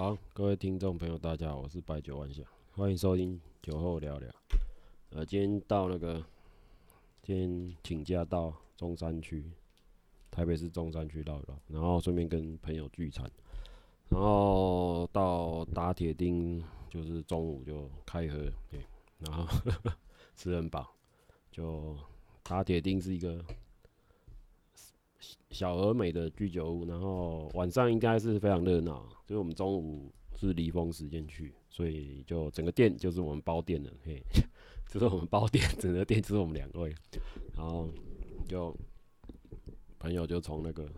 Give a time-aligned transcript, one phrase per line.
[0.00, 2.42] 好，各位听众朋友，大家好，我是白酒万象，
[2.72, 4.30] 欢迎收听酒后聊聊。
[5.10, 6.24] 呃，今天到那个，
[7.22, 9.44] 今天请假到中山区，
[10.30, 13.30] 台北市中山区绕一绕，然后顺便跟朋友聚餐，
[14.08, 18.38] 然后到打铁钉，就是中午就开喝，
[18.70, 18.80] 对，
[19.18, 19.46] 然后
[20.34, 20.90] 吃很饱，
[21.52, 21.94] 就
[22.42, 23.44] 打铁钉是一个。
[25.50, 29.08] 小而美的居酒屋，然后晚上应该是非常热闹。
[29.26, 34.22] 所以我们中午是离峰时间去，所以就整个店就是我们包店的，嘿，
[34.88, 36.94] 就是我们包店，整个店就是我们两位。
[37.54, 37.88] 然后
[38.46, 38.74] 就
[39.98, 40.88] 朋友就从那个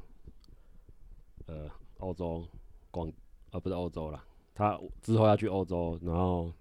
[1.47, 2.47] 呃欧洲
[2.91, 3.11] 广
[3.50, 6.53] 啊不是欧洲啦，他之后要去欧洲，然后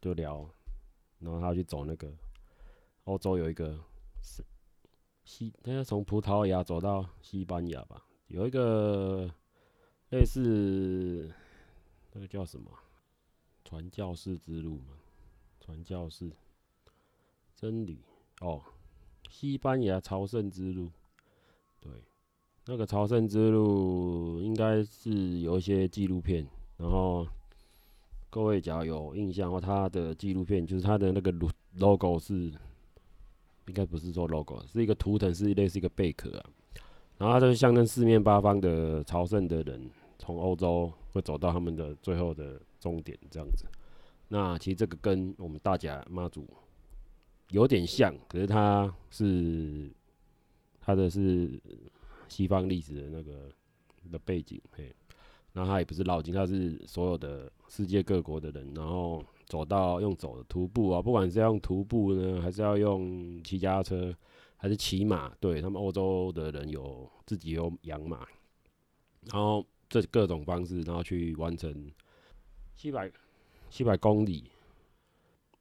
[0.00, 0.48] 就聊，
[1.18, 2.08] 然后他去走那个
[3.04, 3.78] 欧洲有一个。
[5.30, 9.30] 西，他要从葡萄牙走到西班牙吧，有一个
[10.10, 11.32] 类似
[12.12, 12.68] 那个叫什么
[13.64, 14.98] 传教士之路嘛，
[15.60, 16.32] 传教士
[17.54, 18.00] 真理
[18.40, 18.60] 哦，
[19.28, 20.90] 西班牙朝圣之路，
[21.78, 21.92] 对，
[22.66, 26.44] 那个朝圣之路应该是有一些纪录片，
[26.76, 27.24] 然后
[28.30, 31.32] 各位只要有印象的话，他的纪录片就是他的那个
[31.78, 32.52] logo 是。
[33.70, 36.50] 应该不是说 logo，是一个图腾，是类似一个贝壳啊。
[37.18, 43.64] 然后它就象征四面八方的朝圣的人，从欧洲会走到他们的最后的终点这样子。
[44.26, 46.48] 那其实这个跟我们大甲妈祖
[47.50, 49.88] 有点像，可是它是
[50.80, 51.60] 它的是
[52.28, 53.48] 西方历史的那个
[54.10, 54.92] 的背景，嘿。
[55.52, 59.24] 然后它也不是绕境，它是所有的世界各国的人，然后。
[59.50, 64.14] 走到用走的徒步啊，不管是要用徒步呢，还是要用骑脚踏车，
[64.56, 68.28] 还是骑马，对，他们欧洲的人有自己有养马，
[69.22, 71.90] 然后这各种方式，然后去完成
[72.76, 73.10] 七百
[73.68, 74.52] 七百公里，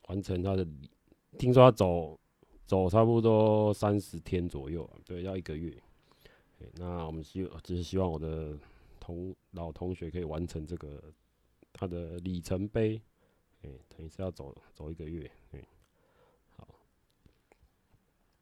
[0.08, 0.63] 完成他的，
[1.40, 2.16] 听说他走
[2.68, 5.75] 走差不多三十天左右，对，要一个月。
[6.75, 8.56] 那我们希只是希望我的
[9.00, 11.02] 同老同学可以完成这个
[11.74, 13.02] 他的里程碑。
[13.64, 15.62] 哎，等于是要走走一个月，哎，
[16.56, 16.68] 好，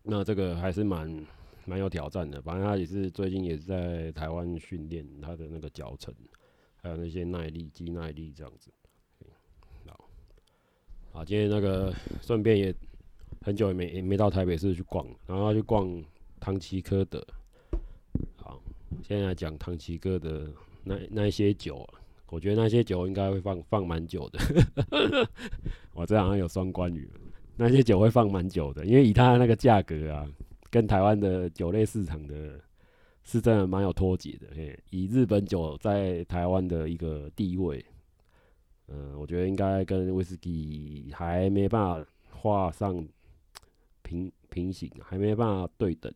[0.03, 1.25] 那这个还是蛮
[1.65, 2.39] 蛮有挑战的。
[2.41, 6.13] 反正他也是最近也是在台湾训练他的那个脚程，
[6.75, 8.71] 还有那些耐力、肌耐力这样子。
[9.87, 10.09] 好，
[11.11, 11.91] 好，今天那个
[12.21, 12.75] 顺便也
[13.41, 16.03] 很久也没也没到台北市去逛，然后去逛
[16.39, 17.25] 唐吉诃德。
[18.35, 18.61] 好，
[19.01, 22.01] 现在讲唐吉诃德那那一些酒啊。
[22.29, 24.39] 我觉得那些酒应该会放放蛮久的，
[25.93, 27.09] 我这好像有双关语。
[27.55, 30.27] 那些酒会放蛮久的，因为以它那个价格啊，
[30.69, 32.59] 跟台湾的酒类市场的，
[33.23, 34.47] 是真的蛮有脱节的。
[34.55, 37.83] 嘿，以日本酒在台湾的一个地位，
[38.89, 43.03] 嗯、我觉得应该跟威士忌还没办法画上
[44.03, 46.13] 平平行，还没办法对等。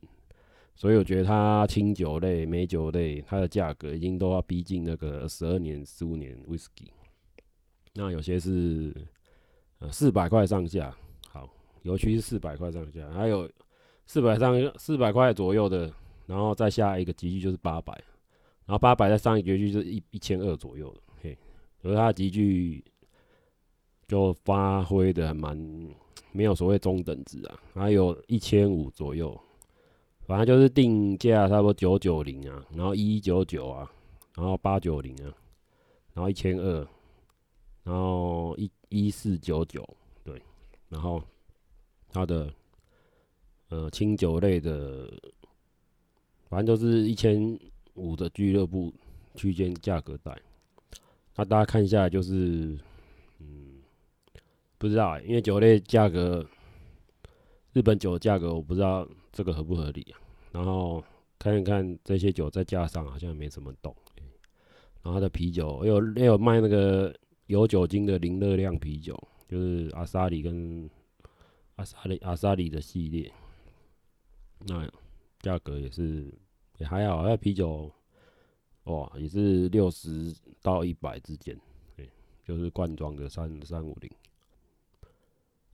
[0.81, 6.91] 所以我觉得它清酒类、美酒类，它的价格已经都要逼近那个十二年、十五年威士忌。
[7.93, 8.91] 那有些是
[9.77, 10.91] 呃四百块上下，
[11.29, 11.47] 好，
[11.83, 13.47] 尤其是四百块上下，还有
[14.07, 15.93] 四百上四百块左右的，
[16.25, 17.93] 然后再下一个级距就是八百，
[18.65, 21.37] 然后八百再上一个级距就是一一千二左右的，嘿，
[21.79, 22.83] 所以它的级距
[24.07, 25.55] 就发挥的蛮
[26.31, 29.39] 没有所谓中等值啊，还有一千五左右。
[30.31, 33.91] 反正就是定价差不多九九零啊，然后一九九啊，
[34.33, 35.27] 然后八九零啊，
[36.13, 36.87] 然后一千二，
[37.83, 39.85] 然后一一四九九，
[40.23, 40.41] 对，
[40.87, 41.21] 然后
[42.07, 42.49] 它的
[43.67, 45.11] 呃清酒类的，
[46.47, 47.59] 反正就是一千
[47.95, 48.93] 五的俱乐部
[49.35, 50.33] 区间价格带。
[51.35, 52.79] 那大家看一下，就是
[53.39, 53.81] 嗯，
[54.77, 56.47] 不知道、欸，因为酒类价格，
[57.73, 59.07] 日本酒的价格我不知道。
[59.33, 60.19] 这个合不合理啊？
[60.51, 61.01] 然后
[61.39, 63.95] 看一看这些酒在架上好像没什么动。
[65.01, 67.15] 然后它的啤酒也有也有卖那个
[67.45, 70.89] 有酒精的零热量啤酒，就是阿萨里跟
[71.77, 73.31] 阿萨里阿萨里的系列。
[74.67, 74.85] 那
[75.39, 76.29] 价格也是
[76.77, 77.89] 也还好，那啤酒
[78.83, 81.57] 哇也是六十到一百之间，
[81.95, 82.09] 对，
[82.43, 84.11] 就是罐装的三三五零。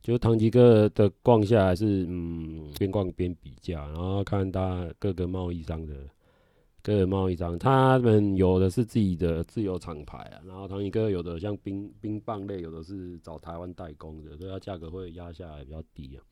[0.01, 5.93] 就唐吉诃的逛下来是，嗯，边逛边比价，然后看他各个贸易商的
[6.81, 16.23] 各个贸易商，他们有的是自己的自有厂牌啊，然后唐吉诃有的像冰冰棒类，有的是找台湾代工的，所以它价格会压下来比较低啊。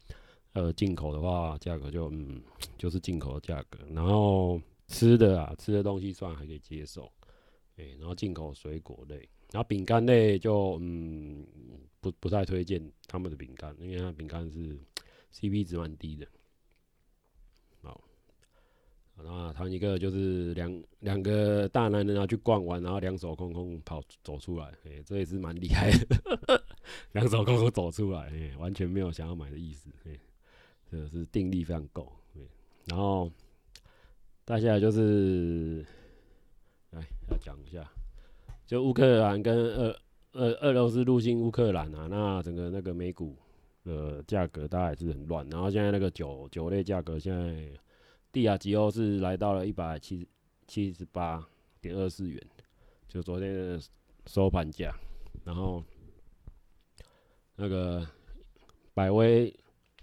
[0.53, 2.41] 呃，进口的话，价格就嗯，
[2.77, 3.77] 就是进口的价格。
[3.93, 7.11] 然后吃的啊，吃的东西算还可以接受，
[7.75, 11.47] 欸，然后进口水果类，然后饼干类就嗯
[12.01, 14.77] 不不太推荐他们的饼干，因为它饼干是
[15.31, 16.27] CP 值蛮低的。
[17.81, 18.03] 好，
[19.15, 26.61] 那他一个就是两两个大男人啊去逛完，然后两手空空跑走出来，哎、这也是蛮厉害的，
[27.13, 30.19] 两手空空走出来，哎、完全没有想要买的意思，哎、
[30.91, 32.41] 这个是定力非常够，欸，
[32.87, 33.31] 然后
[34.45, 35.85] 接下来就是。
[36.91, 37.91] 来要讲一下，
[38.65, 39.95] 就乌克兰跟俄
[40.33, 43.37] 俄俄罗斯入侵乌克兰啊，那整个那个美股
[43.83, 45.47] 的价格大概是很乱。
[45.49, 47.69] 然后现在那个酒酒类价格，现在
[48.31, 50.27] 地亚吉欧是来到了一百七
[50.67, 51.45] 七十八
[51.79, 52.41] 点二四元，
[53.07, 53.79] 就昨天的
[54.25, 54.93] 收盘价。
[55.43, 55.83] 然后
[57.55, 58.05] 那个
[58.95, 59.53] 百威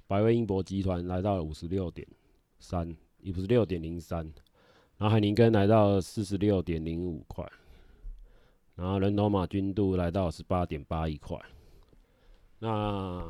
[0.06, 2.06] 百威英博集团来到了五十六点
[2.60, 4.24] 三，也不是六点零三。
[4.98, 7.44] 然后海宁根来到四十六点零五块，
[8.74, 11.38] 然后人头马均度来到十八点八一块。
[12.58, 13.24] 那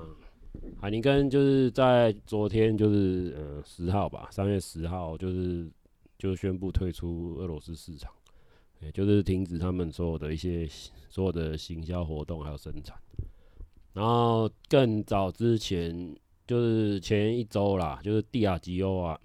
[0.81, 5.71] 海尼根就是在昨天，就是呃十号吧，三月十号，就是
[6.19, 8.13] 就宣布退出俄罗斯市场，
[8.81, 10.69] 也就是停止他们所有的一些
[11.09, 12.97] 所有的行销活动还有生产。
[13.95, 16.15] 然后更早之前，
[16.47, 19.19] 就是前一周啦，就是蒂亚吉欧啊。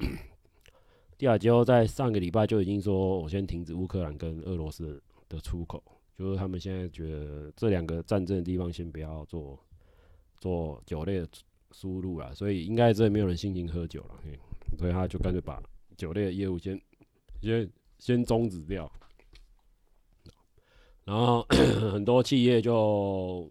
[1.17, 5.83] 蒂亚吉欧在上个礼拜就已经说，我先停止乌克兰跟俄罗斯的出口，
[6.17, 9.59] 就是他们现在觉得这两个战争的地方先不要做
[10.39, 11.27] 做酒类的
[11.71, 14.15] 输入了，所以应该真的没有人心情喝酒了，
[14.79, 15.61] 所以他就干脆把
[15.95, 16.81] 酒类的业务先
[17.41, 17.69] 先
[17.99, 18.91] 先终止掉，
[21.05, 21.43] 然后
[21.91, 23.49] 很多企业就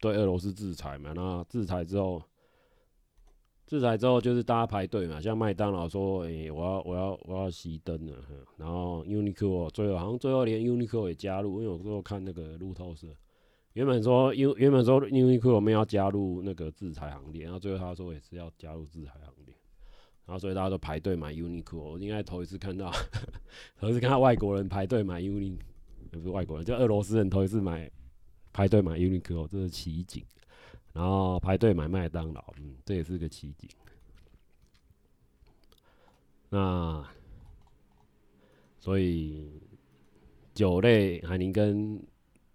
[0.00, 2.22] 对俄罗斯制裁嘛，那制裁之后。
[3.66, 8.14] 制裁之后就是大家排队嘛，像麦当劳说，诶、我要我要我要熄灯了，
[8.56, 13.08] 然后 Uniqlo 最后好像最后连 Uniqlo 也加入，因为我最后看那个路透社，
[13.72, 19.54] 原本说 U 原本说 Uniqlo 没有要加入那个制裁行列，然后最后他说也是要加入制裁行列，
[20.26, 22.92] 然后所以大家都排队买 Uniqlo，我应该头一次看到，
[23.80, 25.58] 头一次看到外国人排队买 Uni，
[26.12, 27.90] 不是外国人，就俄罗斯人头一次买
[28.52, 30.24] 排队买 Uniqlo，这是奇景。
[30.96, 33.68] 然后排队买麦当劳，嗯，这也是个奇景。
[36.48, 37.06] 那
[38.80, 39.60] 所以
[40.54, 42.02] 酒类海尼根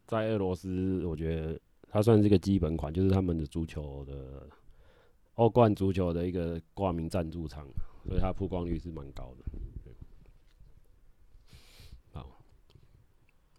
[0.08, 4.50] 在俄罗斯，我觉得它算是一个基本款，就是他们的足球的
[5.36, 7.64] 欧冠足球的一个挂名赞助商，
[8.08, 9.46] 所以它曝光率是蛮高的。
[12.12, 12.42] 好，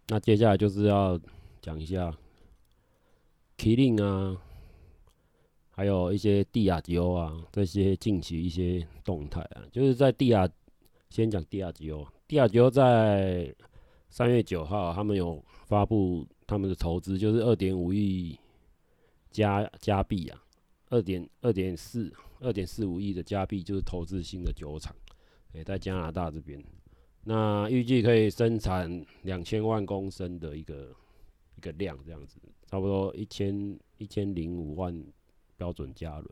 [0.08, 1.16] 那接下来就是要
[1.60, 2.12] 讲一下
[3.56, 4.42] 麒麟啊。
[5.74, 10.46] 还有一些蒂亚吉欧啊，这些近期一些动态啊，就是在蒂亚，
[11.08, 13.52] 先讲蒂亚吉欧，蒂亚吉欧在
[14.10, 18.38] 三月九号，他们有发布他们的投资，就是二点五亿
[19.30, 20.44] 加加币啊，
[20.90, 24.94] 二点二点四二点四五亿的加币，就是投资新的酒厂，
[25.54, 26.62] 诶，在加拿大这边，
[27.24, 30.94] 那预计可以生产两千万公升的一个
[31.56, 35.02] 一个量，这样子，差不多一千一千零五万。
[35.62, 36.28] 标准加仑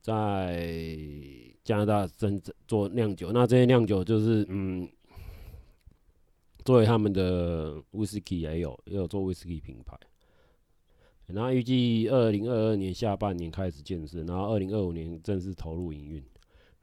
[0.00, 0.64] 在
[1.64, 4.88] 加拿大生做酿酒，那这些酿酒就是嗯，
[6.64, 9.98] 作为他们的威士忌也有也有做威士忌品牌。
[11.26, 16.22] 然后预计二零二二年下半年开始建设，然后二零二五年正式投入营运。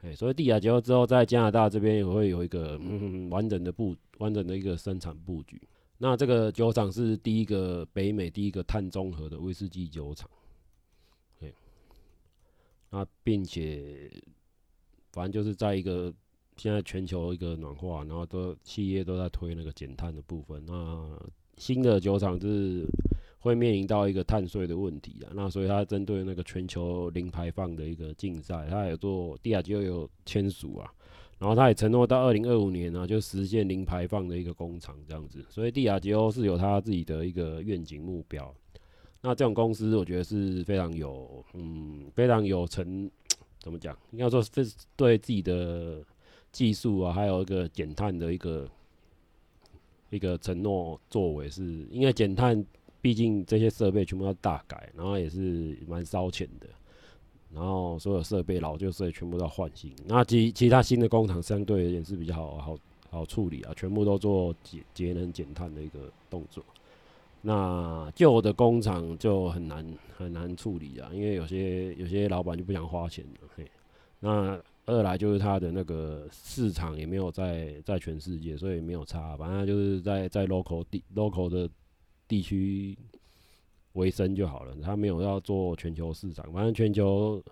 [0.01, 5.61] 哎，所以地亚吉欧之后在加拿大这边也会有一个嗯完整的布完整的一个生产布局。
[5.99, 10.29] 那这个酒厂是第一个北美第一个碳中和的威士忌酒厂。
[12.95, 14.07] 那并且，
[15.11, 16.13] 反正就是在一个
[16.57, 20.63] 现在全球一个暖化，然后都企业都在推那个减碳的部分。
[20.67, 21.19] 那
[21.57, 22.85] 新的酒厂是
[23.39, 25.33] 会面临到一个碳税的问题啊。
[25.33, 30.87] 那所以它针对那个全球零排放的一个竞赛，它有做帝亚吉欧有签署啊。
[31.39, 35.43] 然后它也承诺到二零二五年呢，就实现零排放的一个工厂这样子。
[35.49, 38.53] 所以蒂亚吉欧是有他自己的一个愿景目标。
[39.25, 43.09] 那这种公司，我觉得是非常有，嗯，非常有成，
[43.61, 43.97] 怎么讲？
[44.11, 46.03] 应该说是对自己的
[46.51, 48.69] 技术啊，还有一个减碳的一个
[50.09, 52.65] 一个承诺作为是，是因为减碳，
[52.99, 56.67] 毕竟这些设备全部要大改，然后也是蛮烧钱的，
[57.53, 59.89] 然后所有设备老旧设备全部都要换新。
[60.05, 62.77] 那其其他新的工厂相对而言是比较好好
[63.09, 66.61] 好处理啊，全部都做节节能减碳的一个动作。
[67.45, 69.85] 那旧的工厂就很难
[70.15, 73.69] 很难处理啊，因为有些有些老板就不想花钱了，嘿，
[74.21, 81.69] 那二来就是它的那个市场也没有在在全世界，所以没有差，反正就是在在 local 地 local 的
[82.29, 82.97] 地区
[83.91, 84.73] 为生就好了。
[84.81, 87.43] 它没有要做全球市场，反正全球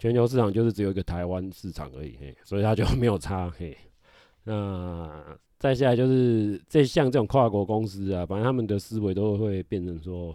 [0.00, 3.76] 全球市场就是只有一个台湾市场而已，嘿，所以它就没有差，嘿。
[4.42, 10.34] 那再下来就是这像这种跨国公司啊，反正他们的思维都会变成说，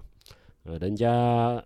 [0.64, 1.64] 呃，人家。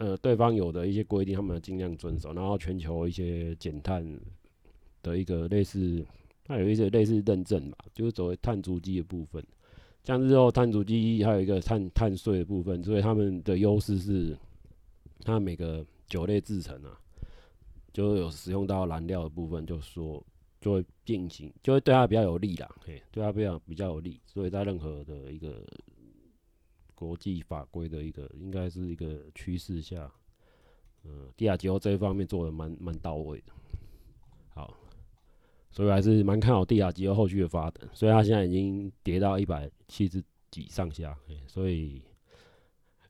[0.00, 4.06] 呃，对方有的一些规定，他们尽量遵守，然后全球一些减碳
[5.02, 6.06] 的一个类似，
[6.44, 9.44] 它有一些类似认证吧，就是作为碳足迹的部分，
[10.04, 14.38] 像日后碳足迹还有一个碳碳税的部分，所以他们的优势是，
[15.24, 16.96] 它每个酒类制成啊，
[17.92, 20.24] 就有使用到燃料的部分，就说
[20.60, 25.64] 就会变形，就会对他比较有利啦，嘿，对他比较比较有利，所以在任何的一个。
[26.98, 30.12] 国际法规的一个，应该是一个趋势下，
[31.04, 33.52] 嗯，帝亚吉欧这一方面做的蛮蛮到位的，
[34.48, 34.76] 好，
[35.70, 37.88] 所以还是蛮看好帝亚吉欧后续的发展。
[37.94, 42.02] 所以它现在已经跌到一百七十几上下，所以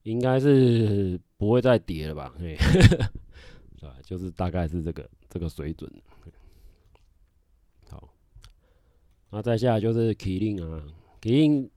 [0.02, 2.34] 应该是不会再跌了吧？
[2.36, 2.58] 对，
[4.02, 5.90] 就是大概是这个这个水准。
[6.06, 6.30] 好，
[9.30, 10.82] 那再下就是麒麟啊，
[11.20, 11.70] 麒麟。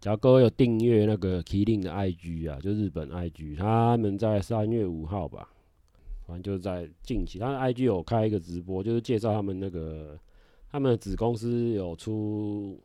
[0.00, 5.50] 假如各位有订阅那个麒麟的 IG 啊，就日本 IG，他们在三月五号吧，
[6.24, 10.16] 反正就是在近期，他的 IG 有开一个直播，就是介绍他们那个
[10.70, 12.80] 他们的子公司有出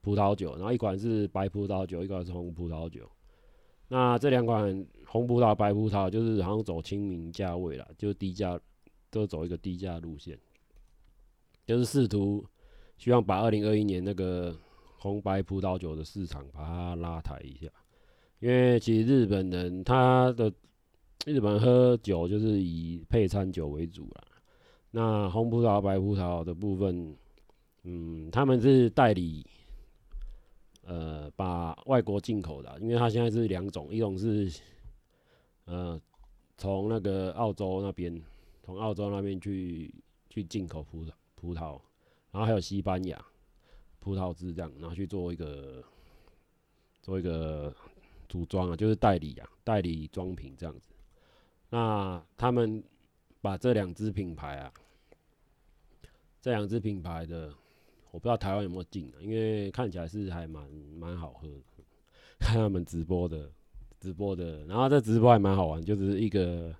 [0.00, 3.06] 葡萄酒，然后一款是白葡萄酒，一款是红葡萄酒。
[3.88, 8.58] 那这两款红葡萄、白葡萄就是好像走亲民价位啦，就低价，
[9.10, 10.38] 都走一个低价路线，
[11.66, 12.42] 就是试图
[12.96, 14.56] 希望把二零二一年那个。
[14.96, 17.70] 红白葡萄酒的市场把它拉抬一下，
[18.38, 20.50] 因为其实日本人他的
[21.26, 24.24] 日本喝酒就是以配餐酒为主啦。
[24.92, 27.14] 那红葡萄、白葡萄的部分，
[27.82, 29.46] 嗯，他们是代理，
[30.84, 34.50] 呃，把外国进口的，因为他现在是两种，一种是
[35.66, 36.00] 呃
[36.56, 38.18] 从那个澳洲那边，
[38.62, 39.94] 从澳洲那边去
[40.30, 41.78] 去进口葡萄葡萄，
[42.34, 43.24] 然后还有西班牙。
[44.00, 45.82] 葡萄汁这样，拿去做一个
[47.00, 47.74] 做一个
[48.28, 50.90] 组装啊，就是代理啊，代理装瓶这样子。
[51.70, 52.84] 那他们
[53.40, 54.70] 把这两支品牌啊，
[56.42, 57.50] 这两支品牌的，
[58.10, 61.48] 我不知道台湾有没有进啊，因为看起来是还蛮蛮好喝。
[62.38, 63.50] 看他们直播的
[63.98, 66.74] 直播的，然后这直播还蛮好玩，就是一个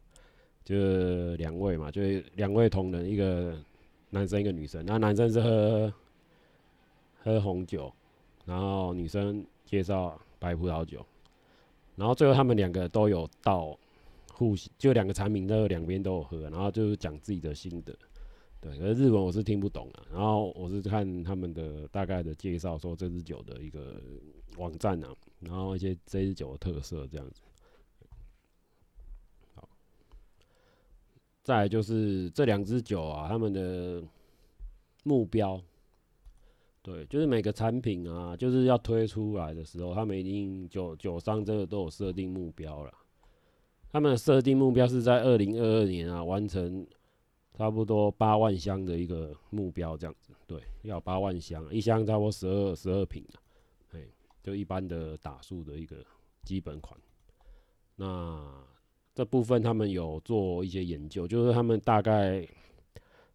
[0.62, 2.02] 就两位嘛，就
[2.34, 3.58] 两位同仁，一个
[4.14, 5.92] 男生一个女生，那男生是喝。
[7.26, 7.90] 喝红酒，
[8.44, 11.02] 然后女生介绍白葡萄酒，
[11.97, 13.75] 然后最后他们两个都有到，
[14.35, 17.97] 互就两个产品都两边都有喝，然后就是讲自己的心得。
[18.61, 23.99] 对，可是日文我是听不懂啊，然后我是看他们的大概的介绍，说这支酒的一个
[24.59, 25.09] 网站啊，
[25.40, 27.40] 然后一些这支酒的特色这样子。
[31.44, 34.02] 再就是这两支酒啊，他们的
[35.04, 35.62] 目标。
[36.82, 42.92] 对，就是每个产品啊，就是要推出来的时候，他们一定酒酒商这个都有设定目标了。
[43.90, 46.86] 他们的设定目标是在二零二二年啊，完成
[47.54, 50.32] 差不多八万箱的一个目标，这样子。
[50.46, 53.36] 对，要八万箱，一箱差不多十二十二瓶啊，
[53.90, 54.10] 对，
[54.42, 56.04] 就一般的打数的一个
[56.42, 56.98] 基本款。
[57.96, 58.44] 那
[59.14, 62.47] 这部分他们有做一些研究，就是他们大概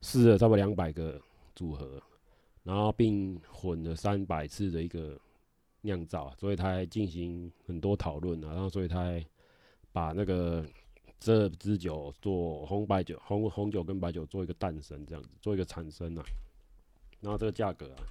[0.02, 1.20] 试了差不多两百个
[1.56, 2.02] 组合。
[2.62, 5.18] 然后并混了三百次的一个
[5.82, 9.26] 酿造，所以他还进行很多讨论啊，然后所以他还
[9.92, 10.64] 把那个
[11.20, 16.24] 这支酒做红白酒、红红酒跟白酒做一个诞生，这样子做一个产生啊。
[17.22, 18.04] 然后这个价格啊，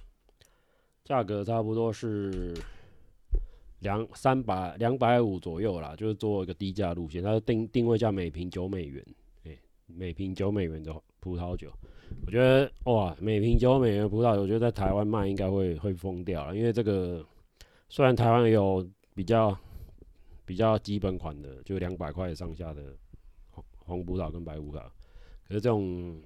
[1.05, 2.53] 价格差不多是
[3.79, 9.05] 两三百两百五左右啦，就是做一个低价路线，它的定定位价每瓶九美元，
[9.45, 11.71] 哎，每瓶九美元的葡萄酒。
[12.25, 16.57] 我觉得哇，每瓶九美元葡萄酒，我觉得在台湾卖应该会会疯掉了。
[16.57, 17.23] 因为这个
[17.87, 19.55] 虽然台湾有比较
[20.45, 22.81] 比较基本款的，就两百块上下的
[23.51, 24.81] 红红葡萄跟白葡萄，
[25.47, 26.19] 可是这种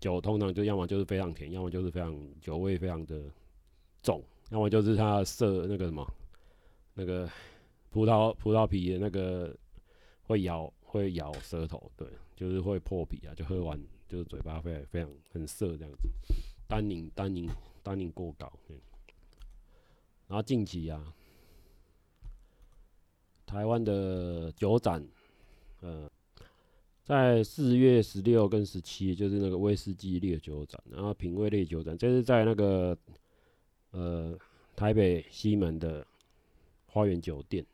[0.00, 3.22] 酒通常就要么就是非常甜，要么就是非常酒味非常的
[4.02, 6.04] 重，要么就是它色那个什么
[6.94, 7.28] 那个
[7.90, 9.56] 葡萄葡萄皮的那个
[10.22, 13.80] 会咬会咬舌头，对，就是会破皮啊，就喝完。
[14.10, 16.08] 就是嘴巴会非常很涩这样子，
[16.66, 17.48] 单宁单宁
[17.80, 18.76] 单宁过高，嗯。
[20.26, 21.14] 然后近期啊，
[23.46, 25.06] 台湾的酒展，
[25.80, 26.10] 呃，
[27.04, 32.98] 在四月十六跟十七，就是那个威士忌烈酒展，然后品味烈酒展，这是在那个
[33.92, 34.36] 呃
[34.74, 36.04] 台北西门的
[36.92, 37.64] 花园酒店，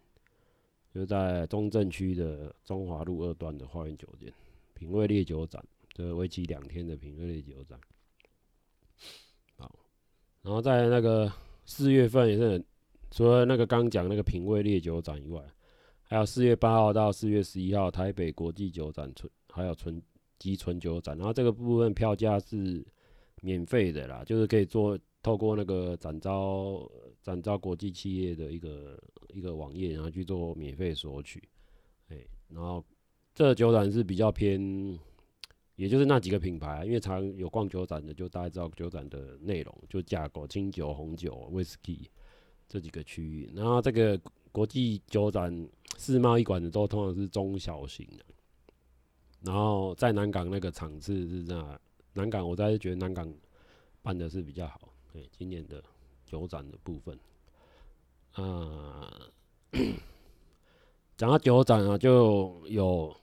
[0.94, 4.32] 就在中正区的中华路二段的花园酒店，
[4.74, 7.80] 品味烈酒展，这为期两天的品味烈酒展。
[9.56, 9.74] 好，
[10.42, 11.32] 然后在那个
[11.64, 12.62] 四月份也是，
[13.10, 15.42] 除了那个刚讲那个品味烈酒展以外。
[16.08, 20.00] 还有四月八号到四月十一号，台北国际酒展纯还有纯
[20.38, 22.86] 及纯酒展，然后这个部分票价是
[23.42, 26.88] 免费的啦，就是可以做透过那个展昭
[27.26, 29.02] 展昭国际企业的一个
[29.34, 31.42] 一个网页，然后去做免费索取。
[32.08, 32.16] 哎，
[32.48, 32.84] 然后
[33.34, 34.96] 这酒展是比较偏，
[35.74, 42.08] 也就是那几个品牌，因为常有逛酒展的，就大家知道酒展的内容，就架构清酒、红酒、威士忌
[42.68, 44.16] 这几个区域，然后这个
[44.52, 45.68] 国际酒展。
[45.98, 48.24] 世贸一馆的都通常是中小型的，
[49.40, 51.80] 然后在南港那个场次是这样，
[52.12, 53.32] 南港我倒是觉得南港
[54.02, 55.82] 办的是比较好，对，今年的
[56.26, 57.18] 酒展的部分，
[58.32, 59.10] 啊，
[61.16, 63.16] 讲到酒展啊，就有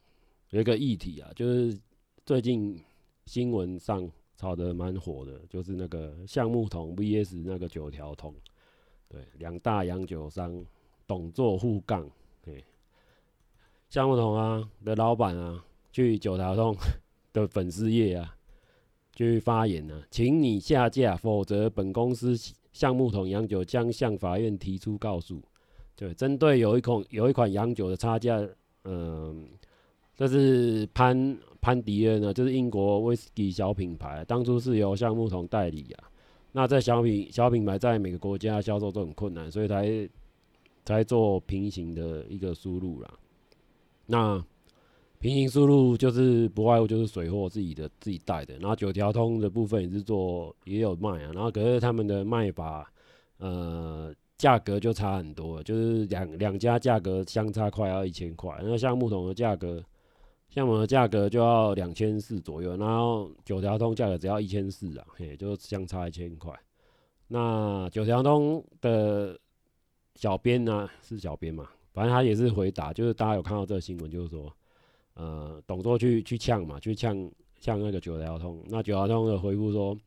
[0.49, 1.77] 有一个议题啊，就是
[2.25, 2.81] 最近
[3.25, 8.33] 新闻上炒得蛮火的，就是那个橡木桶 VS 那个九条桶，
[9.09, 10.65] 对，两大洋酒商
[11.05, 12.09] 董座互杠。
[12.41, 12.63] 对，
[13.89, 16.75] 橡木桶啊的老板啊，去九条桶
[17.31, 18.35] 的粉丝页啊，
[19.13, 22.35] 去发言呢、啊，请你下架，否则本公司
[22.73, 25.41] 橡木桶洋酒将向法院提出告诉。
[25.95, 28.45] 对，针对有一款有一款洋酒的差价，
[28.83, 29.47] 嗯，
[30.17, 36.11] 这是潘潘迪恩呢，就是英国威士忌小品牌，当初是由橡木桶代理啊。
[36.51, 40.09] 那这小品小品牌在每个国家销售都很困难，所以才。
[40.85, 43.13] 才做平行的一个输入啦，
[44.05, 44.45] 那
[45.23, 52.91] 平行输入就是不外乎就是水货自己的自己带的，然后九条通的部分也是做也有卖啊，然后可是他们的卖法，
[53.37, 59.81] 呃，价格就差很多，就是两两家价格相差快要一千块，那橡木桶的价格，
[60.49, 66.53] 橡木的价格就要两千四左右，然后九条通价格只要一千四啊，嘿，就相差一千块，
[67.29, 69.39] 那九条通的。
[70.15, 74.55] 小编呢、是小编嘛，反正他也是回答，就是大家有看到这个新闻，就是说，
[75.15, 77.15] 呃，董卓去去呛嘛，去呛
[77.59, 79.97] 呛那个九条通，那九条通的回复说，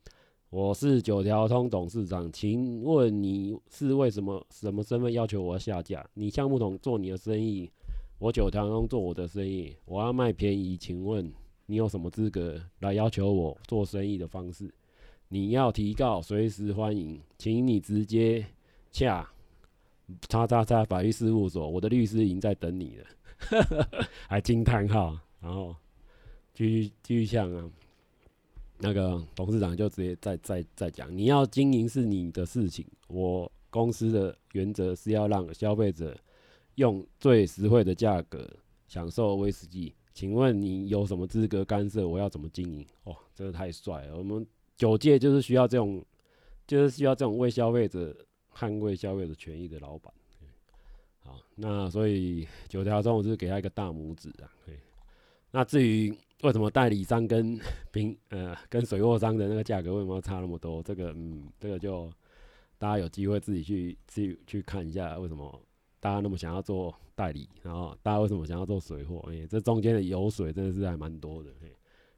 [0.51, 6.05] 我是九条通董事长，请问你是为什么什么身份要求我下架？
[6.15, 7.71] 你橡木桶做你的生意，
[8.19, 11.33] 我九条通做我的生意，我要卖便宜，请问
[11.67, 14.73] 你有什么资格来要求我做生意的方式？
[15.29, 18.45] 你要提告，随时欢迎，请你直接
[18.91, 19.29] 洽。
[20.29, 23.05] 叉叉叉法律事务所，我的律师已经在等你了，
[24.29, 25.75] 还惊叹号，然后
[26.55, 27.71] 继续继续像啊，
[28.79, 36.17] 那个董事长就直接再再再讲，你要经营是你的事情，我公司的原则是要让消费者
[36.77, 38.49] 用最实惠的价格
[38.89, 42.87] 享受威士忌，请问你有什么资格干涉我要怎么经营？
[43.05, 46.05] 哦，真的太帅了，我们酒界就是需要这种，
[46.67, 48.17] 就是需要这种为消费者。
[48.59, 50.11] 捍卫消费者权益的老板，
[51.27, 54.49] 好，那所以九条中我是给他一个大拇指啊。
[55.51, 57.59] 那至于为什么代理商跟
[57.91, 60.83] 平呃跟水货商的那个价格为什么差那么多？
[60.83, 62.11] 这个嗯，这个就
[62.79, 65.61] 大家有机会自己去去去看一下，为什么
[65.99, 69.25] 大家那么想要做代理，然后大家为什么想要做水货？
[69.31, 71.51] 哎，这中间的油水真的是还蛮多的。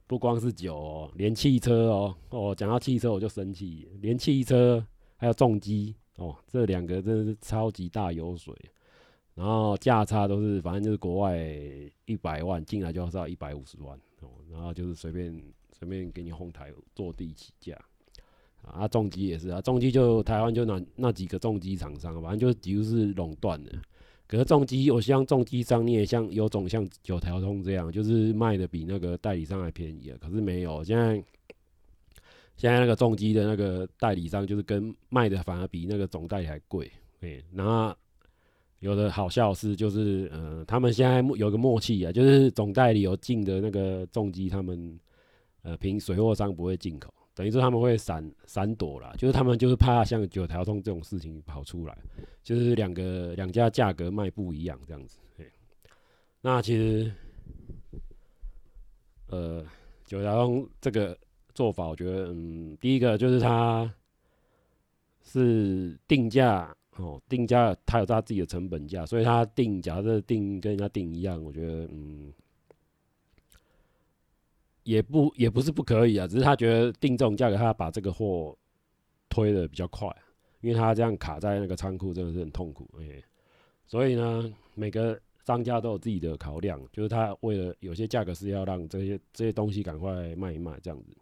[0.08, 4.84] 不光是酒哦，连汽车哦哦，讲到汽车我就生气，连汽车
[5.16, 5.94] 还有重机。
[6.16, 8.52] 哦，这两个真的是超级大油水，
[9.38, 11.38] 然后价差都是，反正就是国外
[12.06, 15.32] 一百万进来就要到一百五十万，哦，然后就是随便
[15.70, 17.78] 随便给你哄抬坐地起价，
[18.62, 23.70] 啊，重机也是啊，重机就台湾就那那几个重机厂商，反正就是几乎是垄断的。
[24.26, 30.18] 可是重机，我希望重机商你也像有种像九条通这样，就是卖的比那个代理商还便宜啊。
[30.20, 31.22] 可是没有，现在。
[32.56, 37.96] 现在那个重机的那个代理商，就是跟卖的反而比那个总代理还贵，哎，然后
[38.80, 44.98] 有的好笑是，就是呃，他们现在有个默契啊，就是总代理有进的那个重机，他们
[45.62, 51.98] 呃凭水货商不会进口，等于说他们会闪闪躲啦，就是他们就是怕像九条通这种事情跑出来，
[52.42, 55.44] 就是两个两家价格卖不一样这样子，哎，
[56.40, 57.12] 那其实
[59.28, 59.64] 呃
[60.04, 61.16] 九条通这个。
[61.54, 63.92] 做法我觉得，嗯，第一个就是它
[65.24, 72.32] 是定价哦，定价它有它自己的成本价，所以它定，假设定跟人家定一样，我觉得，嗯，
[74.82, 78.56] 也不也不是不可以啊，只是他觉得定这种价格，他把这个货
[79.28, 80.08] 推的比较快，
[80.60, 83.22] 因为他这样卡在那个仓库真的是很痛苦，哎，
[83.86, 91.16] 所以呢，每个商家都有自己的考量，就是他为了有些价格是要让这些这些东西赶快卖一卖这样子。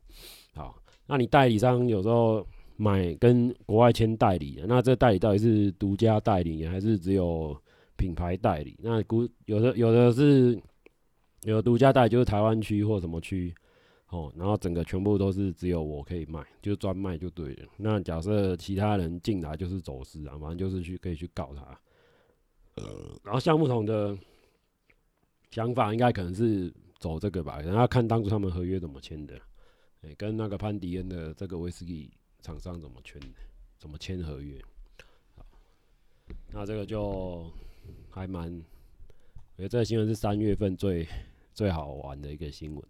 [0.55, 7.57] 好，那你代理商有时候买跟国外签代理，那这代理到底是独家代理还是只有
[7.97, 8.77] 品牌代理？
[8.83, 10.61] 那估有的有的是。
[11.43, 13.55] 有独家代理就是台湾区或什么区，
[14.09, 17.69] 哦，然后整个全部都是只有我可以卖，就专卖就对了。
[17.77, 21.63] 那假设其他人进来就是走私啊，反正就是去可以去告他。
[22.75, 22.85] 呃，
[23.23, 24.19] 然后橡木桶的
[25.53, 29.39] 想法应该可能是走这个吧，然后看当初他们合约怎么签的，
[30.01, 32.11] 哎，跟那个潘迪恩的这个威士忌
[32.47, 33.27] 厂商怎么签的，
[33.79, 34.63] 怎么签合约。
[35.35, 35.45] 好，
[36.53, 37.51] 那这个就
[38.11, 38.51] 还蛮，
[39.57, 41.07] 我觉得这个新闻是三月份最。
[41.57, 42.85] 最好玩的一个新闻，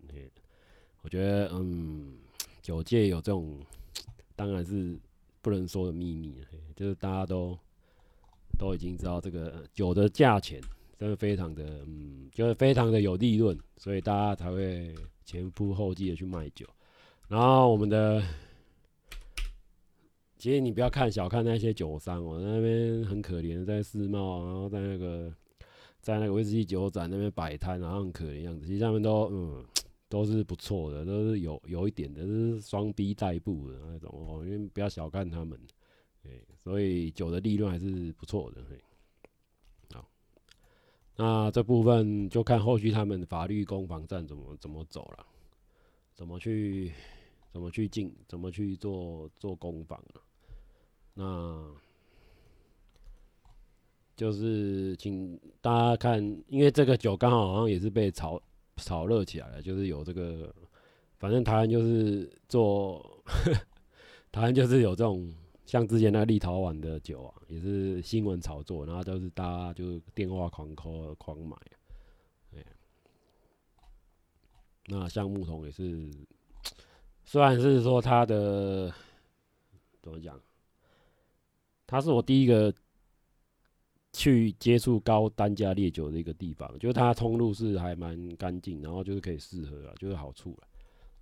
[1.03, 2.19] 我觉得，嗯，
[2.61, 3.61] 酒界有这种，
[4.35, 4.99] 当然是
[5.41, 6.35] 不能说的秘密，
[6.75, 7.57] 就是大家都
[8.59, 10.61] 都已经知道这个酒的价钱
[10.99, 14.93] 真的非常的，嗯，就是非常的有利润，所以大家才会
[15.25, 16.67] 前仆后继的去卖酒。
[17.29, 18.21] 然后我们的，
[20.39, 25.35] 其实你不要看小看那些酒商哦，那边很可怜，在世贸，然后在那个。
[26.03, 28.65] 在那个威士忌酒展那边摆摊，然后很可怜样子。
[28.65, 29.65] 其实他们都嗯
[30.09, 34.45] 都是不错的，都是有有一点的，是双逼代步的那种哦。
[34.45, 35.59] 因为不要小看他们，
[36.23, 38.63] 对，所以酒的利润还是不错的。
[39.95, 40.09] 好，
[41.17, 45.27] 那这部分就看后续他们法律攻防战怎么怎么走了，
[46.15, 46.93] 怎么去
[47.51, 50.23] 怎么去进，怎么去做做攻防了。
[51.17, 51.75] 那。
[54.17, 58.41] 就是请大家看，因为这个酒刚好好像也是被炒
[58.77, 60.51] 炒热起来了，就是有这个，
[61.19, 63.23] 反正台湾就是做，
[64.33, 65.31] 台湾就是有这种
[65.67, 71.55] 像之前那个立陶宛的酒啊，也是新闻炒作，然后都是大家就电话狂 call 狂买，
[72.55, 72.65] 哎，
[74.87, 76.11] 那橡木桶也是，
[77.23, 78.91] 虽然是说它的
[80.01, 80.41] 怎么讲，
[81.87, 82.73] 它是我第一个。
[84.13, 90.67] 去接触高单价烈酒的一个地方，就是它通路是还蛮干净，然后就是可以试喝啊，就是好处了。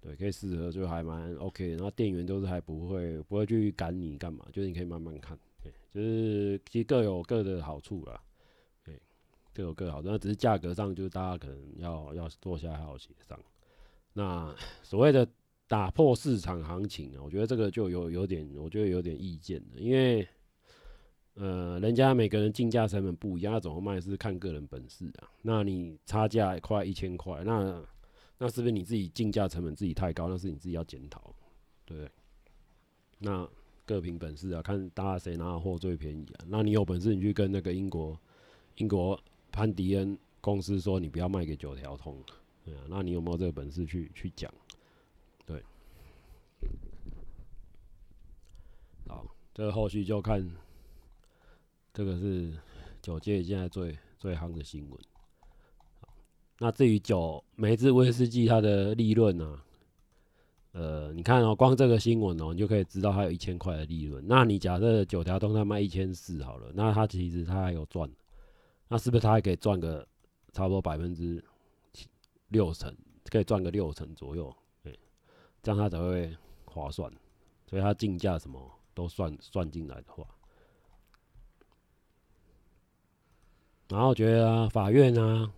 [0.01, 8.21] 对，可以试喝就还蛮 OK，然后店员都是还不会不会去赶你干嘛，就是你可以慢慢看，对，就是其实各有各的好处啦，
[8.85, 8.97] 对，
[9.53, 13.37] 各有各好，那只是价格上就是大家可能要要坐下来好好协商。
[14.13, 15.29] 那 所谓的
[15.67, 20.25] 打破市场行情啊，我觉得这个就有有点，我觉得有点意见的，因为。
[21.35, 25.29] 呃，人家每个人竞价成本不一样，那怎么卖是看个人本事啊。
[25.43, 27.83] 那你差价快一千块，那
[28.39, 30.29] 那是不是你自己竞价成本自己太高？
[30.29, 31.35] 那是你自己要检讨，
[31.85, 32.11] 对不对？
[33.19, 33.49] 那
[33.85, 36.45] 各凭本事啊，看大家谁拿的货最便宜啊。
[36.47, 38.17] 那你有本事，你去跟那个英国
[38.77, 39.21] 英国
[39.51, 42.17] 潘迪恩公司说，你不要卖给九条通，
[42.65, 42.83] 对啊。
[42.89, 44.53] 那你有没有这个本事去去讲？
[45.45, 45.61] 对，
[49.09, 50.49] 好，这个后续就看。
[51.95, 52.53] 这个是
[53.01, 54.99] 酒界现在最最夯的新闻。
[56.59, 59.61] 那至于酒，每支威士忌它的利润呢？
[60.73, 64.25] 呃，你看哦，光这个新闻哦，你就可以知道它有一千块的利润。
[64.27, 68.11] 那你假设九条通它卖一千四好了，那它其实它还有赚，
[68.89, 70.05] 那是不是它还可以赚个
[70.53, 71.41] 差不多百分之
[72.49, 72.93] 六成，
[73.31, 74.53] 可以赚个六成左右？
[74.83, 74.99] 对，
[75.63, 77.09] 这样它才会划算。
[77.71, 78.61] 所以它进价什么
[78.93, 80.27] 都算算进来的话。
[83.95, 85.49] 然后觉得啊，法院啊，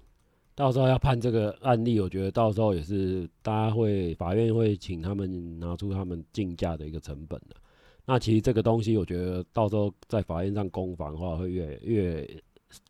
[0.55, 7.57] 到时候要判这个案例，我觉得到时候也是大家会，法院会请他们拿出他们竞价的一个成本的。
[8.05, 12.29] 那其实这个东西，我觉得到时候在法院上攻防的话，会越越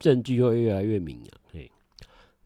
[0.00, 1.70] 证据会越来越明啊，嘿，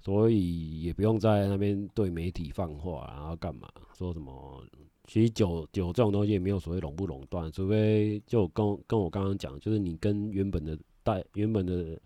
[0.02, 4.62] 所以也不用在那边对媒体放话，然后干嘛说什么？
[5.06, 11.98] 其实酒酒这种东西也没有所谓垄不垄断，除非就跟跟我刚刚讲，就是你跟原本的代原本的。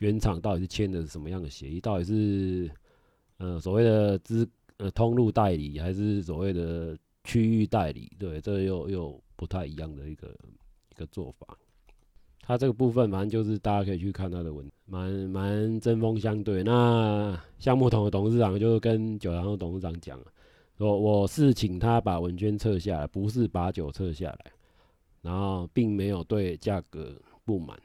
[0.00, 1.78] 原厂到底是签的什么样的协议？
[1.78, 2.70] 到底是
[3.36, 8.10] 呃所谓的资呃通路代理，还是所谓的区域代理？
[8.18, 10.34] 对，这又又不太一样的一个
[10.90, 11.46] 一个做法。
[12.40, 16.62] 它这个部分反正就是大家可以去看它的文，蛮蛮针锋相对。
[16.62, 20.26] 那橡木桶的董事长就跟九阳的董事长讲了，
[20.78, 24.52] 说我是请他把文娟撤下来，不是把酒撤下来，
[25.20, 27.78] 然后并没有对价格不满，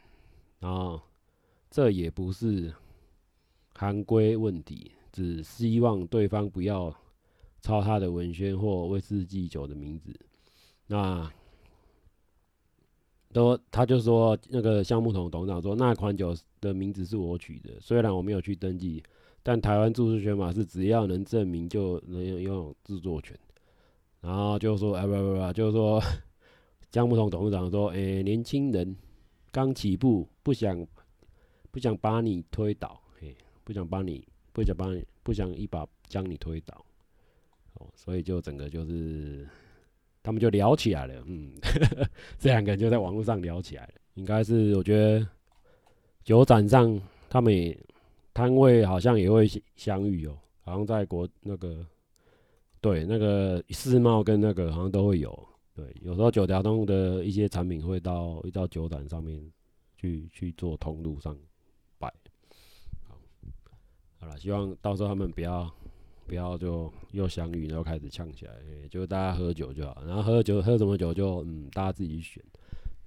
[0.60, 1.02] 然后。
[1.76, 2.74] 这也不是
[3.74, 6.96] 行规问题，只希望对方不要
[7.62, 10.18] 抄他的文宣或威士忌酒的名字，
[10.88, 11.30] 那
[13.34, 19.04] 都他就说那个橡木桶董事长说那款酒的名字是我取的，虽然我没有去登记，
[19.44, 23.38] 但台湾著作权法是只要能证明就能拥有制作权。
[24.22, 26.02] 然后就说哎不不不，就是说
[26.90, 28.96] 橡木桶董事长说，哎、年轻人
[29.52, 30.88] 刚起步，不想
[31.76, 33.36] 不想把你推倒，嘿，
[33.66, 36.86] 不想把你不想把你不想一把将你推倒。
[37.74, 39.46] 哦，所以就整个就是，
[40.24, 41.52] 他们就聊起来了，嗯，
[42.40, 45.28] 这两个人就在网络上聊起来了，应该是我觉得
[46.24, 46.98] 酒展上
[47.30, 47.78] 他们也
[48.34, 51.86] 摊位好像也会相遇哦，好像在国那个
[52.80, 59.46] 对那个世贸跟那个好像都会有，对，有时候九条通的一些产品会到一到酒展上面
[59.98, 61.38] 去去做通路上，
[64.26, 65.72] 好了，希望到时候他们不要。
[66.28, 70.02] 不要就又相遇，然后开始呛起来，欸，就大家喝酒就好。
[70.08, 72.44] 然后喝酒喝什么酒就嗯，大家自己选。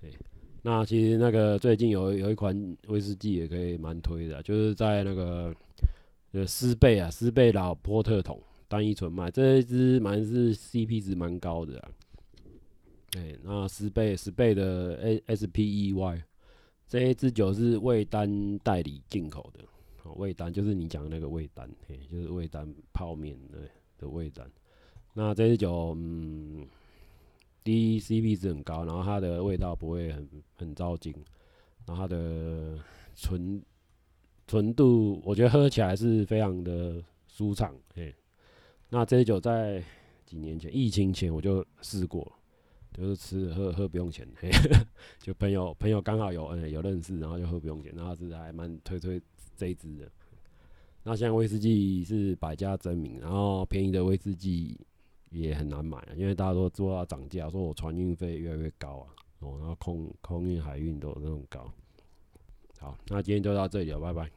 [0.00, 0.16] 对，
[0.62, 5.52] 那其实那个最近有有一款威士忌也可以蛮推的，就是在那个
[6.30, 11.90] 呃斯贝啊，斯贝老波特桶单一纯麦这一支蛮是 CP 值蛮高的啊。
[13.16, 16.22] 哎，那斯贝斯贝的 S S P E Y
[16.86, 19.64] 这一支酒是味丹代理进口的。
[20.14, 23.58] 味丹就是你讲的那个味丹，嘿，就是味丹泡面的
[23.98, 24.50] 的味丹。
[25.14, 26.66] 那这支酒，嗯，
[27.64, 31.12] 第一 CP 值很高，然后它的味道不会很很糟精，
[31.86, 32.78] 然后它的
[33.16, 33.60] 纯
[34.46, 38.14] 纯度，我觉得喝起来是非常的舒畅，嘿。
[38.90, 39.82] 那这支酒在
[40.24, 42.30] 几年前疫情前我就试过，
[42.92, 44.50] 就是吃喝喝不用钱，嘿，
[45.20, 49.20] 就朋友朋友刚好有嗯有认识，然后就喝不用钱，然后是还蛮推推。
[49.58, 50.08] 这一支的，
[51.02, 54.78] 那现在威士忌是百家争鸣，然后便宜的威士忌
[55.30, 59.06] 也很难买，因为大家都说要涨价，说我船运费越来越高啊，
[59.40, 61.70] 哦，然后空空运、海运都那种高。
[62.78, 64.30] 好，那今天就到这里了，拜拜。